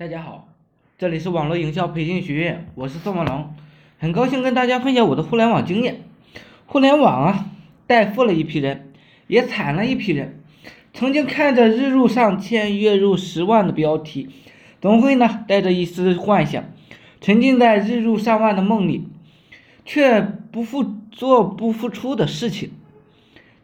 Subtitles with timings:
[0.00, 0.48] 大家好，
[0.96, 3.52] 这里是网络营销培训学院，我是宋文龙，
[3.98, 6.00] 很高兴跟大家分享我的互联网经验。
[6.64, 7.50] 互联网啊，
[7.86, 8.92] 带富了一批人，
[9.26, 10.40] 也惨了一批人。
[10.94, 14.30] 曾经看着日入上千、月入十万的标题，
[14.80, 16.64] 总会呢带着一丝幻想，
[17.20, 19.06] 沉浸在日入上万的梦里，
[19.84, 20.82] 却不付
[21.12, 22.70] 做不付出的事情。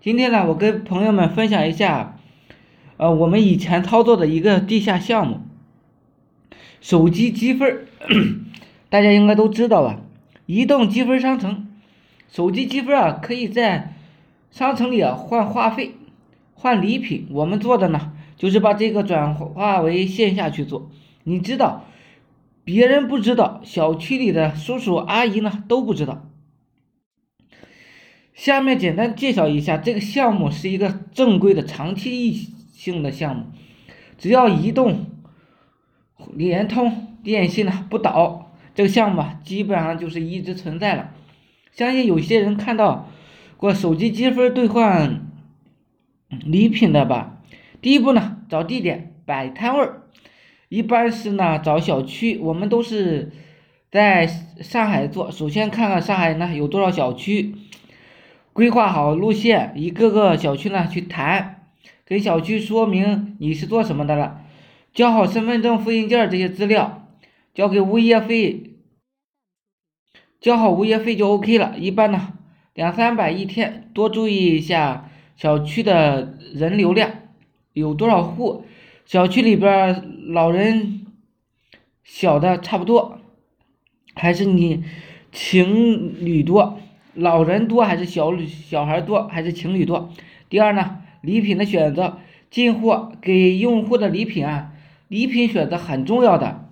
[0.03, 2.18] 今天呢，我跟朋友们分享一下，
[2.98, 5.41] 呃，我们以前操作的一个地下项目。
[6.87, 7.88] 手机积分，
[8.88, 9.98] 大家应该都知道吧？
[10.47, 11.66] 移动积分商城，
[12.30, 13.97] 手机积分啊，可以在
[14.52, 15.96] 商城里啊换话费、
[16.55, 17.27] 换礼品。
[17.33, 20.88] 我们做的呢，就是把这个转化为线下去做。
[21.24, 21.87] 你知道，
[22.62, 26.30] 别人不知道，小区里的叔叔阿姨呢都不知道。
[28.32, 32.32] 下面简单介绍一下，这个项目是一个正规的长期
[32.73, 33.46] 性的项目，
[34.16, 35.07] 只要移动。
[36.34, 41.10] 联通、电信呢不倒，这个项目啊基本上就是一直存在了。
[41.73, 43.09] 相信有些人看到
[43.57, 45.27] 过手机积分兑换
[46.29, 47.38] 礼品的吧？
[47.80, 50.02] 第一步呢，找地点摆摊位儿，
[50.68, 52.38] 一般是呢找小区。
[52.38, 53.30] 我们都是
[53.90, 57.55] 在上海做，首先看看上海呢有多少小区，
[58.52, 61.62] 规划好路线，一个个小区呢去谈，
[62.07, 64.41] 给小区说明你是做什么的了。
[64.97, 67.06] 交好身份证复印件这些资料，
[67.53, 68.78] 交给物业费，
[70.41, 71.75] 交好物业费就 OK 了。
[71.78, 72.33] 一般呢，
[72.72, 73.91] 两三百一天。
[73.93, 77.11] 多注意一下小区的人流量，
[77.75, 78.65] 有多少户？
[79.05, 81.05] 小区里边老人
[82.03, 83.21] 小的差不多，
[84.15, 84.83] 还是你
[85.31, 86.81] 情侣多？
[87.12, 89.28] 老人多还是小小孩多？
[89.28, 90.11] 还是情侣多？
[90.49, 92.19] 第二呢，礼品的选择，
[92.49, 94.72] 进货给用户的礼品啊。
[95.09, 96.69] 礼品选择很重要的，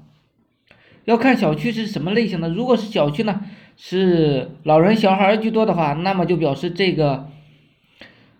[1.04, 2.48] 要看小区是什么类型的。
[2.48, 3.42] 如果是小区呢，
[3.76, 7.28] 是老人小孩居多的话，那么就表示这个，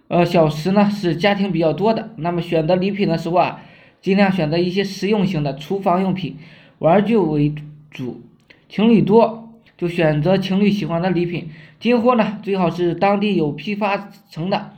[0.08, 2.10] 呃，小时呢是家庭比较多的。
[2.16, 3.62] 那么选择礼品的时候啊，
[4.00, 6.36] 尽量选择一些实用型的厨房用品、
[6.80, 7.54] 玩具为
[7.90, 8.20] 主。
[8.68, 11.50] 情侣多就选择情侣喜欢的礼品。
[11.78, 14.72] 进货呢，最好是当地有批发成的，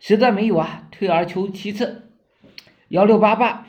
[0.00, 2.04] 实在没有啊，退而求其次，
[2.88, 3.66] 幺六八八。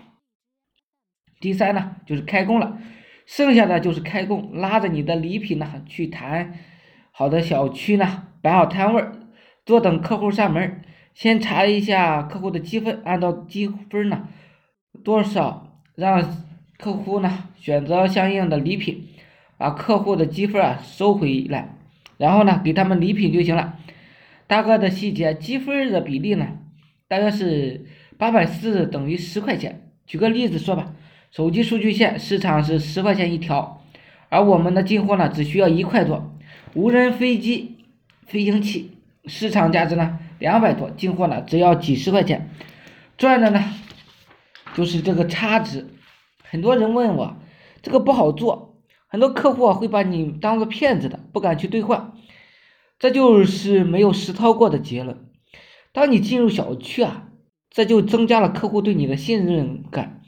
[1.43, 2.77] 第三呢，就是开工了，
[3.25, 6.53] 剩下的就是开工，拉着你的礼品呢去谈
[7.11, 9.03] 好的小区呢，摆好摊位，
[9.65, 10.81] 坐等客户上门。
[11.13, 14.29] 先查一下客户的积分，按照积分呢
[15.03, 16.45] 多少，让
[16.77, 19.09] 客户呢选择相应的礼品，
[19.57, 21.75] 把客户的积分啊收回来，
[22.17, 23.77] 然后呢给他们礼品就行了。
[24.47, 26.47] 大概的细节，积分的比例呢，
[27.09, 27.85] 大约是
[28.17, 29.91] 八百四等于十块钱。
[30.05, 30.93] 举个例子说吧。
[31.35, 33.83] 手机数据线市场是十块钱一条，
[34.29, 36.31] 而我们的进货呢只需要一块多。
[36.75, 37.77] 无人飞机、
[38.27, 38.91] 飞行器
[39.25, 42.51] 市场价值呢两百多，进货呢只要几十块钱，
[43.17, 43.63] 赚的呢
[44.75, 45.87] 就是这个差值。
[46.43, 47.35] 很多人问我
[47.81, 48.77] 这个不好做，
[49.07, 52.13] 很多客户会把你当做骗子的，不敢去兑换，
[52.99, 55.17] 这就是没有实操过的结论。
[55.93, 57.29] 当你进入小区啊，
[57.71, 60.19] 这就增加了客户对你的信任感。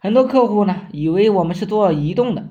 [0.00, 2.48] 很多客户呢，以为我们是做移动的，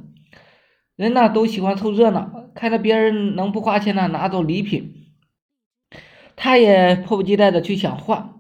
[0.98, 5.06] 人呢都喜欢凑热闹，看着别人能不花钱呢拿走礼品，
[6.36, 8.32] 他也迫不及待的去想换。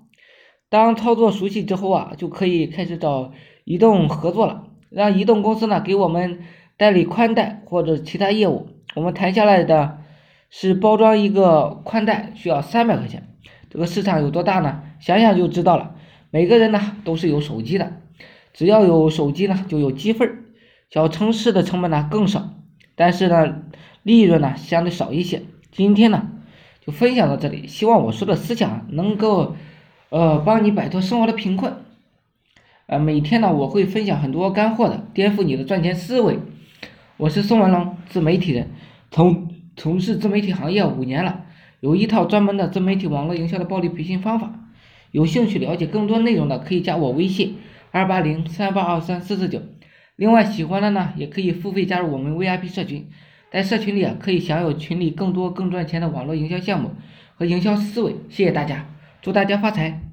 [0.69, 3.31] 当操作熟悉之后啊，就可以开始找
[3.63, 6.39] 移动合作了，让移动公司呢给我们
[6.75, 8.68] 代理宽带或者其他业务。
[8.95, 10.00] 我们谈下来的
[10.50, 13.29] 是包装一个宽带需要三百块钱，
[13.69, 14.84] 这个市场有多大呢？
[15.00, 15.95] 想想就知道了。
[16.29, 18.01] 每个人呢都是有手机的。
[18.57, 20.45] 只要有手机呢，就有积分
[20.90, 22.56] 小城市的成本呢更少，
[22.95, 23.62] 但是呢，
[24.01, 25.44] 利润呢相对少一些。
[25.72, 26.28] 今天呢，
[26.84, 29.56] 就分享到这里，希望我说的思想能够，
[30.09, 31.72] 呃，帮你摆脱生活的贫困。
[32.88, 36.39] 呃，每天呢，我会分享很多干货的，颠覆你的赚钱思维。
[37.18, 38.71] 我是宋文龙，自媒体人，
[39.12, 41.45] 从从事自媒体行业五年了，
[41.80, 44.51] 有一套专门的自媒体网络营销的暴力培训方法。
[45.12, 47.57] 有兴趣了解更多内容的，可以加我微信。
[47.97, 49.59] 二八零三八二三四四九，
[50.17, 53.09] 另外喜欢的呢，也可以付费加入我们 VIP 社群，
[53.51, 56.91] 在社群里啊，可以享有群里更多更赚钱的网络营销项目
[57.33, 58.13] 和营销思维。
[58.29, 58.85] 谢谢大家，
[59.23, 60.06] 祝大家发财！